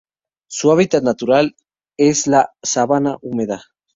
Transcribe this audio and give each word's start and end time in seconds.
Su 0.49 0.71
hábitat 0.71 1.03
natural 1.03 1.55
es: 1.95 2.25
la 2.25 2.51
sabana 2.63 3.17
húmeda. 3.21 3.61